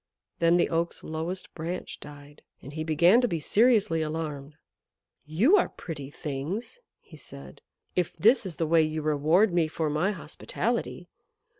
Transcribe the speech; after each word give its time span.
Then 0.39 0.57
the 0.57 0.67
Oak's 0.67 1.03
lowest 1.03 1.53
branch 1.53 1.99
died, 1.99 2.41
and 2.59 2.73
he 2.73 2.83
began 2.83 3.21
to 3.21 3.27
be 3.27 3.39
seriously 3.39 4.01
alarmed. 4.01 4.55
"You 5.27 5.57
are 5.57 5.69
pretty 5.69 6.09
things," 6.09 6.79
he 6.99 7.17
said, 7.17 7.61
"if 7.95 8.17
this 8.17 8.43
is 8.43 8.55
the 8.55 8.65
way 8.65 8.81
you 8.81 9.03
reward 9.03 9.53
me 9.53 9.67
for 9.67 9.91
my 9.91 10.09
hospitality. 10.11 11.07